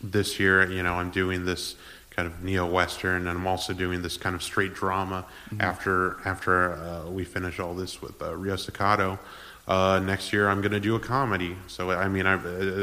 [0.00, 1.74] this year, you know, I'm doing this
[2.18, 5.24] kind of neo western, and I'm also doing this kind of straight drama.
[5.60, 9.20] After after uh, we finish all this with uh, Rio Staccato,
[9.68, 11.56] uh, next year I'm going to do a comedy.
[11.68, 12.34] So I mean, I,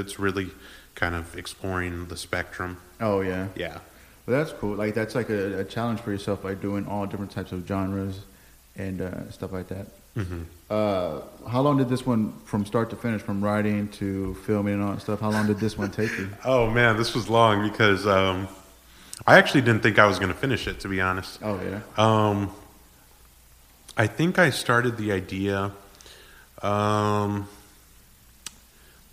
[0.01, 0.51] it's really
[0.95, 2.77] kind of exploring the spectrum.
[3.01, 3.47] Oh yeah.
[3.57, 3.79] Yeah.
[4.25, 4.75] Well, that's cool.
[4.75, 8.21] Like that's like a, a challenge for yourself by doing all different types of genres
[8.77, 9.87] and uh, stuff like that.
[10.15, 11.19] hmm Uh,
[11.53, 14.93] how long did this one, from start to finish, from writing to filming and all
[14.93, 15.19] that stuff?
[15.19, 16.29] How long did this one take you?
[16.45, 18.47] Oh man, this was long because um,
[19.25, 20.79] I actually didn't think I was going to finish it.
[20.81, 21.39] To be honest.
[21.41, 21.81] Oh yeah.
[21.97, 22.51] Um,
[23.97, 25.71] I think I started the idea
[26.61, 27.47] um,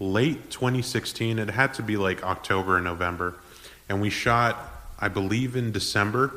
[0.01, 1.39] late 2016.
[1.39, 3.35] It had to be like October or November,
[3.89, 6.33] and we shot I believe, in December.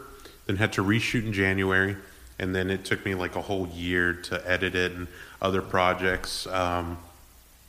[0.47, 1.95] Then had to reshoot in January,
[2.39, 5.07] and then it took me like a whole year to edit it and
[5.39, 6.47] other projects.
[6.47, 6.97] Um,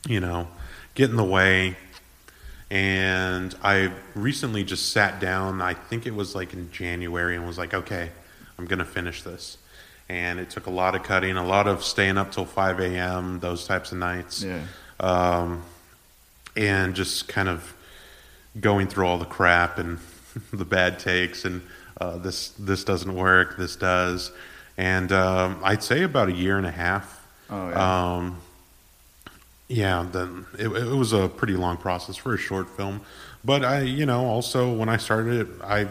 [0.08, 0.48] you know,
[0.94, 1.76] get in the way.
[2.70, 5.62] And I recently just sat down.
[5.62, 8.10] I think it was like in January, and was like, okay,
[8.58, 9.58] I'm gonna finish this.
[10.08, 13.40] And it took a lot of cutting, a lot of staying up till 5 a.m.
[13.40, 14.60] Those types of nights Yeah.
[15.00, 15.62] um,
[16.56, 17.74] and just kind of
[18.60, 19.98] going through all the crap and
[20.52, 21.60] the bad takes and
[22.00, 24.30] uh, this this doesn't work, this does,
[24.76, 27.26] and um, I'd say about a year and a half.
[27.48, 28.14] Oh, yeah.
[28.16, 28.38] Um,
[29.68, 33.00] yeah, then it, it was a pretty long process for a short film,
[33.44, 35.88] but I, you know, also when I started it, I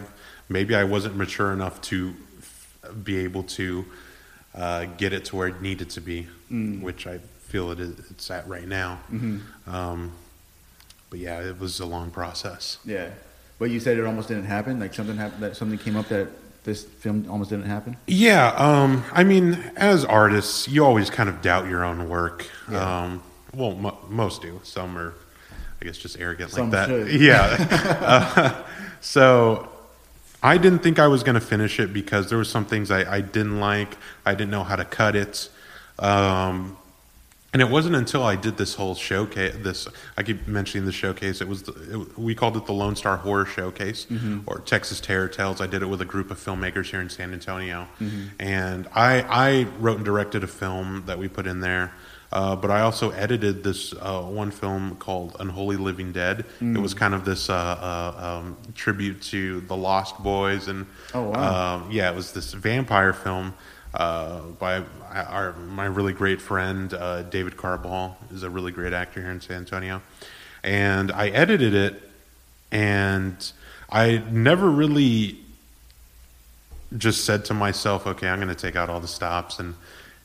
[0.48, 3.84] maybe I wasn't mature enough to f- be able to
[4.54, 6.80] uh, get it to where it needed to be, Mm.
[6.82, 8.96] which I feel it is, it's at right now.
[9.08, 10.12] hmm Um,
[11.10, 12.78] but yeah, it was a long process.
[12.84, 13.10] Yeah.
[13.58, 14.78] But you said it almost didn't happen.
[14.78, 15.42] Like something happened.
[15.42, 16.28] That something came up that
[16.64, 17.96] this film almost didn't happen.
[18.06, 22.46] Yeah, um, I mean, as artists, you always kind of doubt your own work.
[22.70, 23.02] Yeah.
[23.04, 23.22] Um,
[23.54, 24.60] well, mo- most do.
[24.64, 25.14] Some are,
[25.80, 26.88] I guess, just arrogant Some like that.
[26.88, 27.20] should.
[27.20, 27.66] Yeah.
[28.00, 28.62] uh,
[29.00, 29.68] so
[30.42, 33.16] I didn't think I was going to finish it because there were some things I,
[33.16, 33.96] I didn't like.
[34.24, 35.48] I didn't know how to cut it.
[35.98, 36.76] Um,
[37.52, 39.54] and it wasn't until I did this whole showcase.
[39.62, 41.40] This I keep mentioning the showcase.
[41.40, 44.06] It was the, it, we called it the Lone Star Horror Showcase
[44.44, 45.62] or Texas Terror Tales.
[45.62, 47.88] I did it with a group of filmmakers here in San Antonio,
[48.38, 51.92] and I I wrote and directed a film that we put in there.
[52.32, 56.44] Uh, but I also edited this uh, one film called Unholy Living Dead.
[56.60, 61.30] It was kind of this uh, uh, um, tribute to the Lost Boys, and Oh,
[61.30, 61.76] wow.
[61.84, 63.54] um, yeah, it was this vampire film
[63.94, 69.20] uh, by our my really great friend uh, David Carball is a really great actor
[69.22, 70.02] here in San Antonio,
[70.64, 72.10] and I edited it,
[72.72, 73.52] and
[73.88, 75.38] I never really
[76.98, 79.74] just said to myself, okay, I'm going to take out all the stops and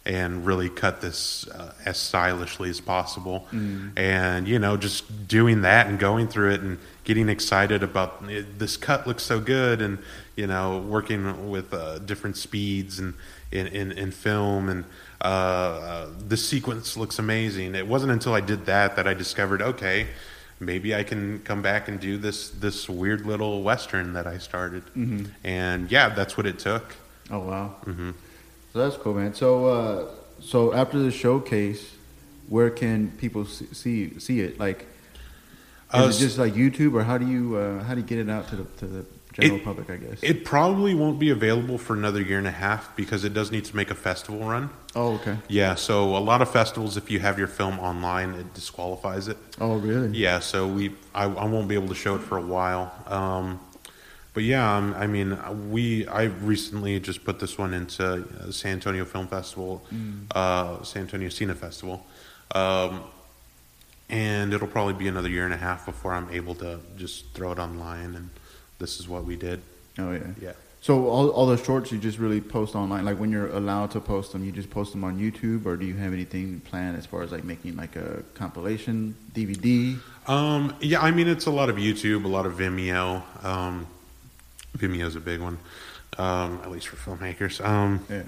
[0.05, 3.47] and really cut this uh, as stylishly as possible.
[3.95, 8.57] And you know, just doing that and going through it and getting excited about "It-
[8.59, 9.99] this cut looks so good, and
[10.35, 13.13] you know, working with uh, different speeds and
[13.51, 14.85] in in, in film and.
[15.23, 17.75] Uh, uh, this sequence looks amazing.
[17.75, 20.07] It wasn't until I did that that I discovered, okay,
[20.59, 24.81] maybe I can come back and do this this weird little western that I started.
[24.97, 25.27] Mhm.
[25.43, 26.95] And yeah, that's what it took.
[27.29, 27.67] Oh wow.
[27.85, 28.11] hmm
[28.73, 29.33] So that's cool, man.
[29.33, 30.07] So uh,
[30.39, 31.93] so after the showcase,
[32.47, 34.59] where can people see see, it?
[34.59, 34.87] Like,
[35.93, 38.19] is Uh, it just like YouTube, or how do you uh, how do you get
[38.19, 39.89] it out to the to the general It- public?
[39.89, 40.19] I guess.
[40.23, 43.65] It probably won't be available for another year and a half because it does need
[43.65, 44.69] to make a festival run.
[44.95, 45.37] oh, okay.
[45.49, 49.37] Yeah, so a lot of festivals, if you have your film online, it disqualifies it.
[49.59, 50.17] Oh, really?
[50.17, 52.91] Yeah, so we I, I won't be able to show it for a while.
[53.07, 53.59] Um,
[54.33, 55.37] but yeah, um, I mean,
[55.69, 59.83] we I recently just put this one into uh, San Antonio Film Festival,
[60.33, 62.05] uh, San Antonio Cine Festival,
[62.55, 63.03] um,
[64.09, 67.51] and it'll probably be another year and a half before I'm able to just throw
[67.51, 68.15] it online.
[68.15, 68.29] And
[68.79, 69.61] this is what we did.
[69.97, 70.19] Oh, yeah.
[70.41, 70.51] Yeah.
[70.79, 73.05] So all all the shorts you just really post online.
[73.05, 75.85] Like when you're allowed to post them, you just post them on YouTube, or do
[75.85, 79.99] you have anything planned as far as like making like a compilation DVD?
[80.27, 83.21] Um, yeah, I mean, it's a lot of YouTube, a lot of Vimeo.
[83.45, 83.85] Um,
[84.75, 85.57] Vimeo's a big one,
[86.17, 87.63] um, at least for filmmakers.
[87.63, 88.23] Um, Yeah.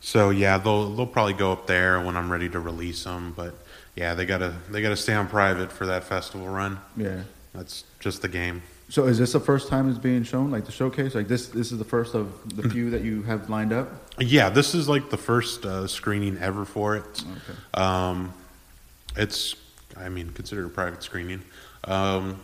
[0.00, 3.32] so yeah, they'll they'll probably go up there when I'm ready to release them.
[3.36, 3.54] But
[3.94, 6.78] yeah, they gotta they gotta stay on private for that festival run.
[6.96, 7.22] Yeah.
[7.54, 8.62] That's just the game.
[8.88, 11.14] So is this the first time it's being shown, like the showcase?
[11.16, 13.88] Like this, this is the first of the few that you have lined up.
[14.20, 17.24] Yeah, this is like the first uh, screening ever for it.
[17.24, 17.58] Okay.
[17.82, 18.32] Um,
[19.16, 19.56] it's,
[19.96, 21.42] I mean, considered a private screening.
[21.82, 22.38] Um,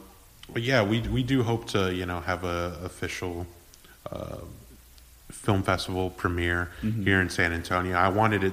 [0.53, 3.47] but yeah, we we do hope to you know have a official
[4.11, 4.39] uh,
[5.31, 7.05] film festival premiere Mhm.
[7.05, 7.97] here in San Antonio.
[7.97, 8.53] I wanted it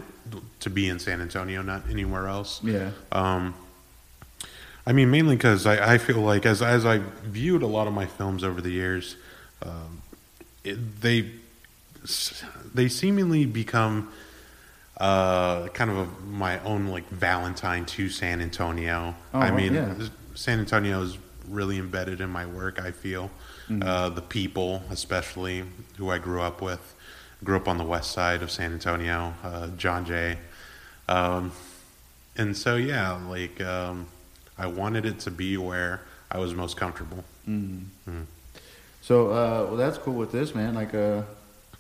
[0.59, 2.61] to be in San Antonio, not anywhere else.
[2.63, 2.91] Yeah.
[3.11, 3.53] Um,
[4.85, 7.93] I mean, mainly because I, I feel like as as I viewed a lot of
[7.93, 9.15] my films over the years,
[9.61, 10.01] um,
[10.63, 11.31] it, they
[12.73, 14.09] they seemingly become
[14.97, 19.15] uh, kind of a, my own like Valentine to San Antonio.
[19.33, 19.93] Oh, I mean, yeah.
[20.35, 21.17] San Antonio is
[21.49, 22.79] really embedded in my work.
[22.79, 23.29] I feel
[23.69, 23.83] Mhm.
[23.85, 25.63] uh, the people, especially
[25.97, 26.93] who I grew up with,
[27.43, 29.33] grew up on the west side of San Antonio.
[29.43, 30.37] Uh, John Jay.
[31.07, 31.51] Um,
[32.35, 34.07] and so yeah, like um,
[34.57, 37.23] I wanted it to be where I was most comfortable.
[37.47, 37.85] Mm.
[38.07, 38.25] Mhm.
[39.01, 40.75] So, uh, well, that's cool with this, man.
[40.75, 41.23] Like, uh,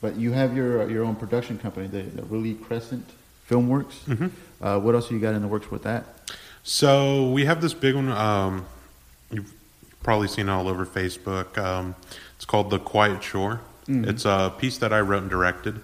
[0.01, 3.05] but you have your your own production company, the, the Really Crescent
[3.49, 3.99] Filmworks.
[4.07, 4.31] Mhm.
[4.61, 6.05] Uh, what else have you got in the works with that?
[6.63, 8.09] So we have this big one.
[8.09, 8.65] Um,
[10.03, 11.57] probably seen it all over Facebook.
[11.57, 11.95] Um,
[12.35, 13.61] It's called The Quiet Shore.
[13.87, 15.81] It's a piece that I wrote and directed.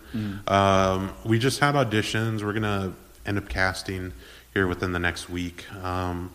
[0.47, 2.43] Um, we just had auditions.
[2.43, 2.93] We're gonna
[3.25, 4.13] end up casting
[4.53, 5.65] here within the next week.
[5.83, 6.31] Um,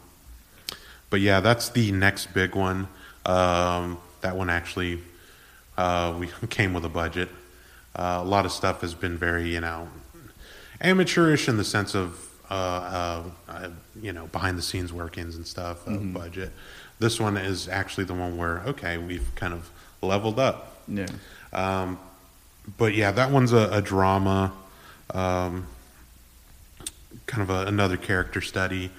[1.10, 2.88] but yeah, that's the next big one.
[3.24, 5.00] Um, that one actually
[5.78, 7.28] uh, we came with a budget.
[7.94, 9.88] Uh, a lot of stuff has been very, you know,
[10.80, 12.18] amateurish in the sense of,
[12.50, 13.68] uh, uh, uh,
[14.00, 16.52] you know, behind the scenes workings and stuff, uh, budget.
[17.00, 19.68] This one is actually the one where, okay, we've kind of
[20.02, 20.82] leveled up.
[20.86, 21.06] Yeah.
[21.52, 21.98] Um,
[22.78, 24.52] but yeah, that one's a, a drama,
[25.12, 25.66] um,
[27.26, 28.90] kind of a, another character study,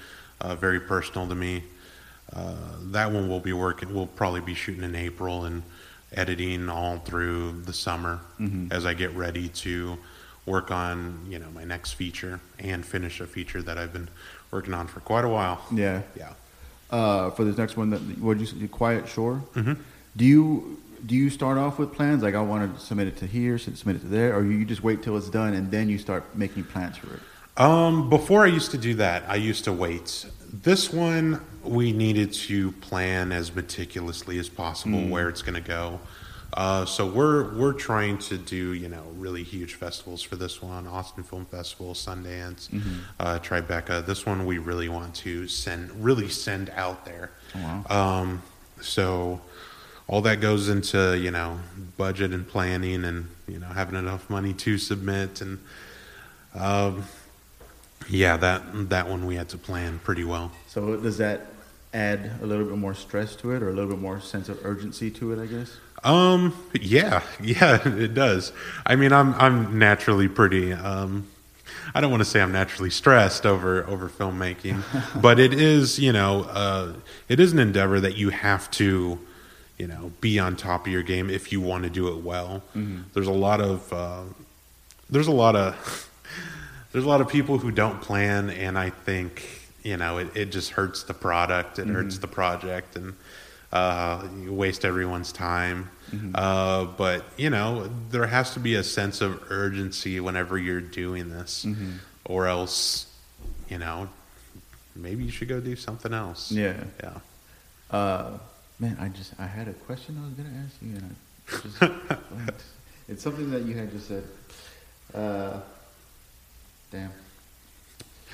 [0.41, 1.63] uh, very personal to me.
[2.33, 2.55] Uh,
[2.91, 3.93] that one we'll be working.
[3.93, 5.63] We'll probably be shooting in April and
[6.13, 8.19] editing all through the summer
[8.71, 9.97] as I get ready to
[10.45, 14.09] work on you know my next feature and finish a feature that I've been
[14.49, 15.61] working on for quite a while.
[15.71, 16.01] Yeah.
[16.17, 16.33] Yeah.
[16.91, 18.67] Uh, for this next one, that what did you say?
[18.67, 19.41] Quiet Shore.
[19.55, 19.73] Mm-hmm.
[20.17, 23.25] Do you do you start off with plans like I want to submit it to
[23.25, 25.97] here, submit it to there, or you just wait till it's done and then you
[25.97, 27.21] start making plans for it?
[27.57, 30.25] Um, before I used to do that, I used to wait.
[30.51, 35.99] This one, we needed to plan as meticulously as possible where it's going to go.
[36.53, 40.87] Uh, so we're we're trying to do you know really huge festivals for this one:
[40.87, 42.69] Austin Film Festival, Sundance,
[43.19, 44.05] uh, Tribeca.
[44.05, 47.31] This one we really want to send really send out there.
[47.55, 47.83] wow.
[47.89, 48.41] Um,
[48.81, 49.39] so
[50.07, 51.59] all that goes into you know
[51.97, 55.59] budget and planning and you know having enough money to submit and
[56.53, 57.03] um,
[58.09, 60.51] yeah that that one we had to plan pretty well.
[60.67, 61.47] So does that
[61.93, 64.59] add a little bit more stress to it, or a little bit more sense of
[64.65, 65.41] urgency to it?
[65.41, 65.77] I guess.
[66.03, 68.51] Um, yeah, yeah, it does.
[68.85, 70.73] I mean, I'm I'm naturally pretty.
[70.73, 71.27] Um,
[71.93, 74.83] I don't want to say I'm naturally stressed over over filmmaking,
[75.21, 76.93] but it is, you know, uh,
[77.27, 79.19] it is an endeavor that you have to,
[79.77, 82.63] you know, be on top of your game if you want to do it well.
[83.13, 84.21] There's a lot of uh,
[85.09, 86.09] there's a lot of
[86.91, 89.47] there's a lot of people who don't plan, and I think
[89.83, 93.13] you know it, it just hurts the product, it hurts the project, and
[93.71, 95.89] uh, waste everyone's time.
[96.35, 101.29] Uh, but you know there has to be a sense of urgency whenever you're doing
[101.29, 101.65] this,
[102.25, 103.07] or else
[103.69, 104.09] you know
[104.95, 106.51] maybe you should go do something else.
[106.51, 106.83] Yeah.
[107.01, 107.17] yeah.
[107.89, 108.37] Uh,
[108.79, 111.15] man, I just I had a question I was gonna ask you, and
[111.85, 112.61] I just.
[113.07, 114.23] It's something that you had just said.
[115.13, 115.59] Uh,
[116.91, 117.11] damn,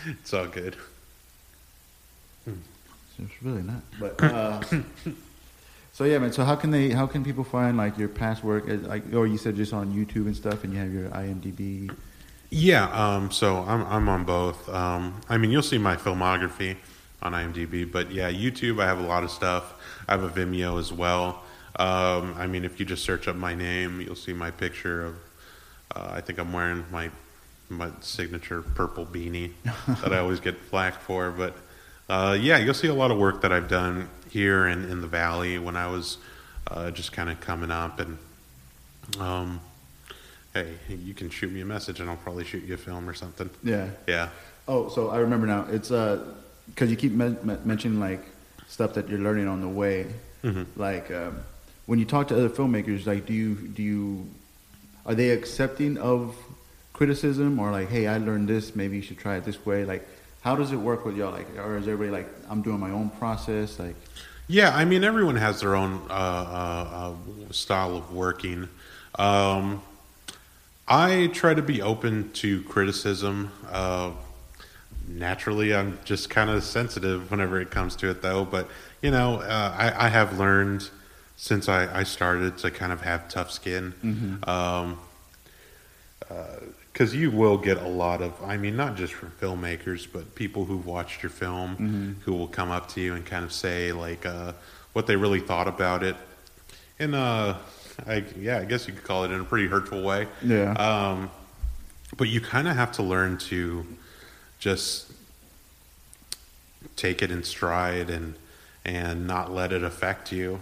[0.05, 0.75] It's all good.
[2.45, 3.81] it's really not.
[3.99, 4.61] But uh,
[5.97, 6.31] so yeah, man.
[6.31, 6.91] So how can they?
[6.91, 8.69] How can people find like your past work?
[8.69, 11.91] As, like, or you said just on YouTube and stuff, and you have your IMDb.
[12.51, 14.69] Yeah, um, so I'm I'm on both.
[14.69, 16.77] Um, I mean, you'll see my filmography
[17.23, 18.79] on IMDb, but yeah, YouTube.
[18.79, 19.73] I have a lot of stuff.
[20.07, 21.41] I have a Vimeo as well.
[21.77, 25.15] Um, I mean, if you just search up my name, you'll see my picture of.
[25.95, 27.09] Uh, I think I'm wearing my
[27.69, 29.53] my signature purple beanie
[30.03, 31.55] that I always get flack for, but
[32.07, 35.07] uh, yeah, you'll see a lot of work that I've done here and in the
[35.07, 36.17] valley when I was
[36.69, 38.17] uh, just kind of coming up and.
[39.19, 39.61] Um,
[40.53, 43.13] hey, you can shoot me a message and I'll probably shoot you a film or
[43.13, 43.49] something.
[43.63, 43.87] Yeah.
[44.05, 44.29] Yeah.
[44.67, 45.65] Oh, so I remember now.
[45.69, 46.25] It's uh,
[46.67, 48.25] because you keep men- men- mentioning like
[48.67, 50.07] stuff that you're learning on the way.
[50.43, 50.65] Mhm.
[50.75, 51.39] Like um,
[51.85, 54.27] when you talk to other filmmakers, like do you do you
[55.05, 56.35] are they accepting of
[56.91, 59.85] criticism or like, hey, I learned this, maybe you should try it this way?
[59.85, 60.05] Like,
[60.41, 61.31] how does it work with y'all?
[61.31, 63.79] Like, or is everybody like, I'm doing my own process?
[63.79, 63.95] Like,
[64.47, 67.13] Yeah, I mean, everyone has their own uh, uh,
[67.47, 68.69] uh, style of working.
[69.19, 69.81] Um,
[70.87, 73.51] I try to be open to criticism.
[73.69, 74.11] Uh,
[75.07, 78.45] naturally, I'm just kind of sensitive whenever it comes to it, though.
[78.45, 78.69] But,
[79.01, 80.89] you know, uh, I, I have learned
[81.35, 84.39] since I, I started to kind of have tough skin.
[84.49, 84.97] Um,
[86.97, 90.65] because you will get a lot of i mean not just from filmmakers but people
[90.65, 94.25] who've watched your film who will come up to you and kind of say like
[94.25, 94.51] uh,
[94.93, 96.15] what they really thought about it
[96.97, 97.59] in a
[98.07, 100.27] I, yeah i guess you could call it in a pretty hurtful way.
[100.43, 100.71] Yeah.
[100.73, 101.29] um,
[102.15, 103.85] but you kind of have to learn to
[104.57, 105.11] just
[106.95, 108.33] take it in stride and
[108.85, 110.59] and not let it affect you.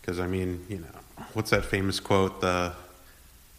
[0.00, 2.72] Because i mean you know what's that famous quote the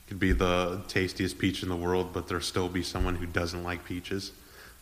[0.08, 3.64] could be the tastiest peach in the world, but there'll still be someone who doesn't
[3.64, 4.32] like peaches.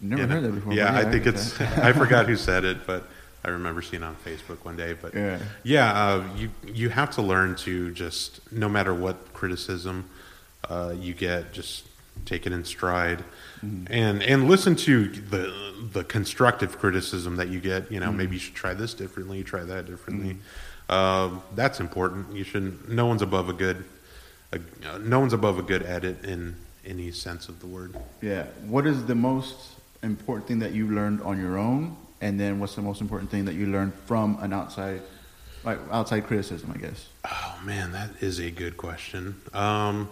[0.01, 0.73] never heard that before.
[0.73, 1.59] Yeah, but I think it's.
[1.61, 3.07] I forgot who said it, but
[3.45, 4.93] I remember seeing it on Facebook one day.
[4.93, 5.39] But Yeah.
[5.63, 10.09] yeah, uh, you you have to learn to just no matter what criticism
[10.69, 11.85] uh, you get, just
[12.25, 13.23] take it in stride,
[13.65, 13.93] Mm-hmm.
[13.93, 17.89] and and listen to the the constructive criticism that you get.
[17.89, 18.17] You know, Mm-hmm.
[18.17, 20.35] maybe you should try this differently, try that differently.
[20.89, 22.35] Um, that's important.
[22.35, 22.89] You shouldn't.
[22.89, 23.85] No one's above a good.
[24.53, 27.95] A, no one's above a good edit in any sense of the word.
[28.21, 28.45] Yeah.
[28.67, 29.55] What is the most
[30.03, 33.45] important thing that you learned on your own, and then what's the most important thing
[33.45, 35.01] that you learned from an outside,
[35.63, 37.07] like outside criticism, I guess.
[37.25, 39.41] Oh man, that is a good question.
[39.53, 40.09] Um,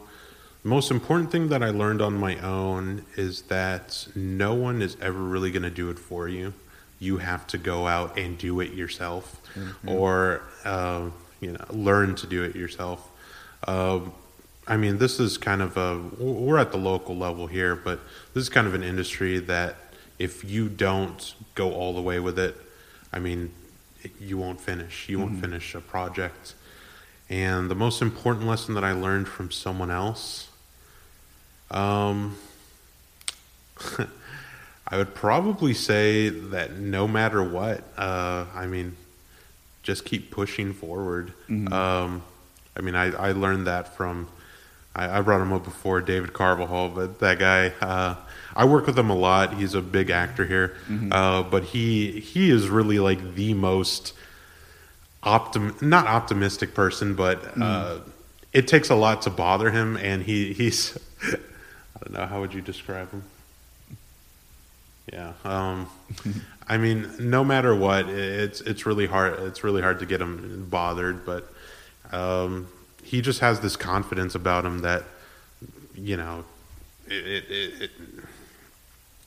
[0.63, 5.19] most important thing that I learned on my own is that no one is ever
[5.19, 6.53] really going to do it for you.
[6.99, 9.91] You have to go out and do it yourself, Mhm.
[9.91, 11.09] or uh,
[11.41, 13.09] you know, learn to do it yourself.
[13.67, 14.13] Um
[14.67, 17.99] I mean, this is kind of a we're at the local level here, but
[18.33, 19.75] this is kind of an industry that
[20.19, 22.55] if you don't go all the way with it,
[23.11, 23.51] I mean,
[24.19, 25.09] you won't finish.
[25.09, 25.41] You won't Mhm.
[25.41, 26.53] finish a project.
[27.29, 30.47] And the most important lesson that I learned from someone else,
[31.71, 32.37] um,
[34.87, 38.95] I would probably say that no matter what, uh, I mean,
[39.83, 41.33] just keep pushing forward.
[41.49, 41.71] Mhm.
[41.71, 42.23] Um,
[42.75, 44.27] I mean, I, I learned that from,
[44.95, 48.15] I, I brought him up before, David Carvajal, but that guy, uh,
[48.55, 49.53] I work with him a lot.
[49.53, 51.13] He's a big actor here, Mhm.
[51.13, 54.13] uh, but he he is really like the most
[55.23, 57.99] optim not optimistic person, but uh,
[58.53, 61.37] it takes a lot to bother him, and he he's I
[62.03, 63.23] don't know how would you describe him.
[65.11, 65.87] Yeah, um,
[66.67, 69.39] I mean, no matter what, it's it's really hard.
[69.41, 71.51] It's really hard to get him bothered, but
[72.11, 72.67] um,
[73.03, 75.03] he just has this confidence about him that
[75.95, 76.43] you know
[77.07, 77.91] it it it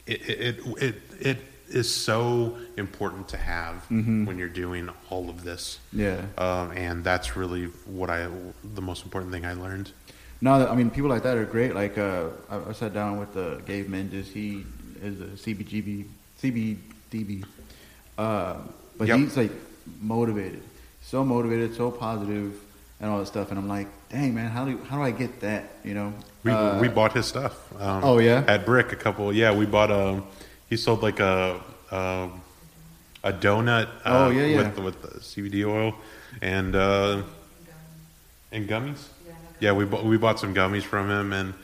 [0.06, 4.26] it it, it, it is so important to have Mhm.
[4.26, 6.20] when you're doing all of this, Yeah.
[6.38, 8.28] um, and that's really what I
[8.74, 9.90] the most important thing I learned.
[10.40, 11.74] No, I mean people like that are great.
[11.74, 14.28] Like uh, I, I sat down with uh, Gabe Mendes.
[14.28, 14.64] He
[15.02, 16.04] is a CBGB,
[16.42, 17.44] CBDB,
[18.18, 18.56] uh,
[18.98, 19.18] but Yep.
[19.18, 19.52] he's like
[20.00, 20.62] motivated,
[21.02, 22.52] so motivated, so positive,
[23.04, 23.50] and all that stuff.
[23.50, 25.64] And I'm like, dang man, how do how do I get that?
[25.84, 27.54] You know, We Uh, we bought his stuff.
[27.78, 28.44] Um, Oh, yeah?
[28.48, 29.30] at Brick a couple.
[29.32, 30.24] Yeah, we bought um
[30.70, 32.40] He sold like a um,
[33.22, 33.88] a donut.
[34.04, 34.56] Uh, Oh, yeah, yeah.
[34.56, 35.94] With with the CBD oil
[36.40, 37.22] and uh,
[38.50, 39.08] and gummies.
[39.60, 41.54] Yeah, we bought, we bought some gummies from him, and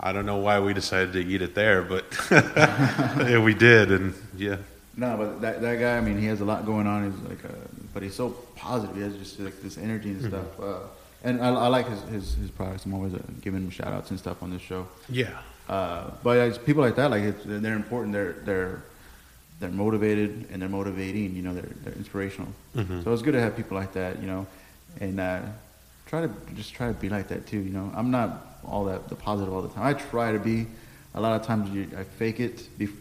[0.00, 4.14] I don't know why we decided to eat it there, but yeah, we did, and
[4.36, 4.56] yeah,
[4.96, 7.10] No, but that that guy, I mean, he has a lot going on.
[7.10, 7.54] He's like, a,
[7.96, 8.94] but he's so positive.
[8.94, 10.48] He has just like this energy and stuff.
[10.60, 10.80] Uh,
[11.24, 12.84] and I, I like his, his his products.
[12.84, 14.82] I'm always uh, giving him shout outs and stuff on this show.
[15.08, 15.30] yeah,
[15.66, 18.12] Uh, but people like that, like it's, they're important.
[18.12, 18.82] They're they're
[19.60, 21.34] they're motivated and they're motivating.
[21.38, 22.50] You know, they're they're inspirational.
[22.74, 23.02] Mhm.
[23.02, 24.12] So it's good to have people like that.
[24.20, 24.46] You know,
[25.00, 25.40] and uh,
[26.10, 27.60] try to just try to be like that too.
[27.68, 28.30] You know, I'm not
[28.72, 29.84] all that the positive all the time.
[29.90, 30.66] I try to be.
[31.14, 32.54] A lot of times you, I fake it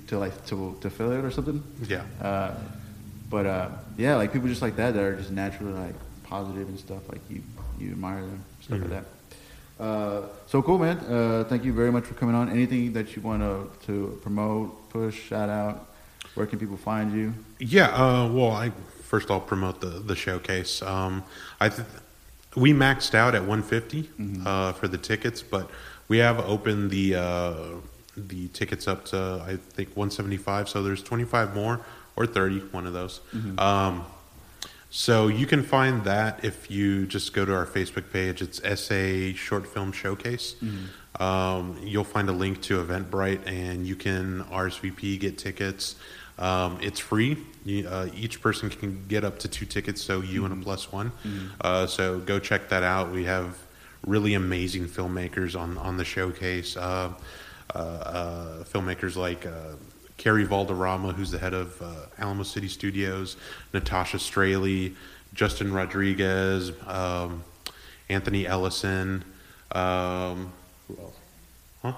[0.08, 1.60] to like to to fill it or something.
[1.94, 2.04] yeah.
[3.30, 6.80] But uh, yeah, like people just like that that are just naturally like positive and
[6.80, 7.08] stuff.
[7.10, 7.42] Like you,
[7.80, 8.82] you admire them, stuff Mhm.
[8.82, 9.06] like that.
[9.84, 10.98] Uh, so cool, man.
[11.00, 12.50] Uh, thank you very much for coming on.
[12.50, 15.88] Anything that you want to to promote, push, shout out?
[16.36, 17.34] Where can people find you?
[17.60, 18.72] Yeah, uh, well, I
[19.04, 20.82] first I'll promote the the showcase.
[20.82, 21.24] Um,
[21.60, 21.88] I th-
[22.56, 24.46] we maxed out at 150 Mhm.
[24.48, 25.70] uh, for the tickets, but
[26.08, 27.54] we have opened the uh,
[28.16, 30.70] the tickets up to I think 175.
[30.70, 31.82] So there's 25 more
[32.16, 33.20] or 30, one of those.
[33.36, 33.60] Mhm.
[33.60, 34.04] Um,
[34.90, 38.42] so you can find that if you just go to our Facebook page.
[38.42, 40.56] It's SA Short Film Showcase.
[41.20, 45.96] Um, you'll find a link to Eventbrite, and you can RSVP, get tickets.
[46.38, 47.38] Um, it's free.
[47.64, 50.92] You, uh, each person can get up to two tickets, so you and a plus
[50.92, 51.12] one.
[51.62, 53.12] Uh, so go check that out.
[53.12, 53.58] We have
[54.06, 56.76] really amazing filmmakers on on the showcase.
[56.78, 57.14] Uh,
[57.74, 59.46] uh, uh, filmmakers like.
[60.26, 63.38] Carrie Valderrama, who's the head of uh, Alamo City Studios,
[63.74, 64.96] Natasha Straley,
[65.36, 67.44] Justin Rodriguez, um,
[68.10, 69.24] Anthony Ellison,
[69.74, 70.52] um,
[70.88, 71.16] who else?
[71.84, 71.94] Huh?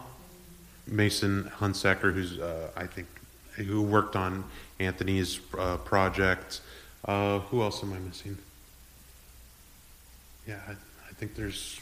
[0.88, 3.08] Mason Hunsaker, who's uh, I think
[3.56, 4.44] who worked on
[4.78, 6.60] Anthony's uh, project.
[7.06, 8.38] Uh, who else am I missing?
[10.46, 11.80] Yeah, I, I think there's.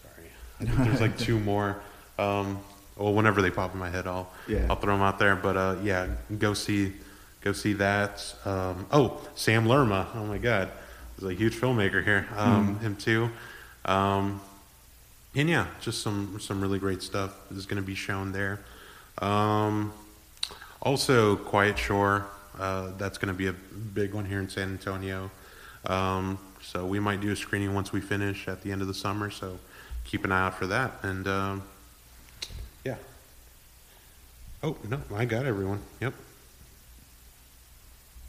[0.00, 0.28] Sorry,
[0.60, 1.82] I think there's like two more.
[2.20, 2.60] Um,
[2.96, 4.66] well, whenever they pop in my head, I'll Yeah.
[4.70, 5.36] I'll throw them out there.
[5.36, 6.92] But uh, yeah, go see
[7.42, 8.34] go see that.
[8.44, 10.08] Um, oh, Sam Lerma.
[10.14, 10.70] Oh my God,
[11.18, 12.26] he's a huge filmmaker here.
[12.36, 13.30] Um, Him too.
[13.84, 14.40] Um,
[15.34, 18.60] and yeah, just some some really great stuff is going to be shown there.
[19.18, 19.92] Um,
[20.82, 22.26] also, Quiet Shore.
[22.58, 25.30] Uh, that's going to be a big one here in San Antonio.
[25.84, 28.94] Um, so we might do a screening once we finish at the end of the
[28.94, 29.30] summer.
[29.30, 29.58] So
[30.04, 30.92] keep an eye out for that.
[31.02, 31.62] And um,
[32.86, 32.96] yeah.
[34.62, 35.80] Oh no, I got everyone.
[36.00, 36.14] Yep.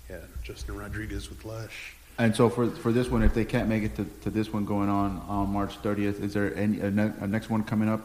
[0.09, 1.93] Yeah, Justin Rodriguez with Lush.
[2.17, 4.65] And so for for this one, if they can't make it to, to this one
[4.65, 8.01] going on on March 30th, is there any a, ne- a next one coming up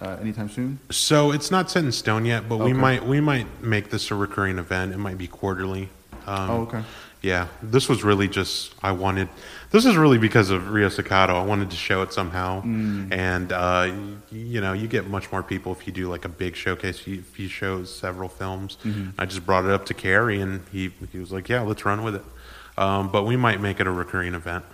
[0.00, 0.78] uh, anytime soon?
[0.90, 4.14] So it's not set in stone yet, but we might we might make this a
[4.14, 4.92] recurring event.
[4.92, 5.88] It might be quarterly.
[6.26, 6.82] Um, Oh, okay.
[7.24, 9.28] Yeah, this was really just I wanted.
[9.70, 11.34] This is really because of Rio Staccato.
[11.40, 13.10] I wanted to show it somehow, Mm.
[13.12, 13.90] and uh,
[14.30, 17.00] you know, you get much more people if you do like a big showcase.
[17.06, 19.18] If you show several films, Mm-hmm.
[19.18, 22.02] I just brought it up to Carrie, and he he was like, "Yeah, let's run
[22.04, 22.24] with it."
[22.76, 24.64] Um, but we might make it a recurring event.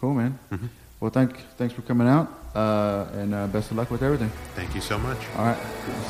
[0.00, 0.38] Cool, man.
[0.52, 0.66] Mm-hmm.
[1.00, 4.30] Well, thank thanks for coming out, uh, and uh, best of luck with everything.
[4.54, 5.18] Thank you so much.
[5.36, 5.58] All right,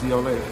[0.00, 0.44] see y'all later.